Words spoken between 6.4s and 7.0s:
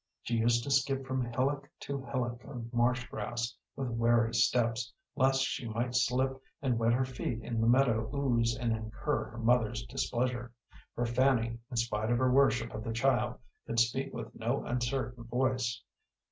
and wet